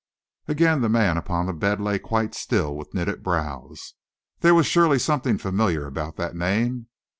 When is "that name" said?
6.15-6.87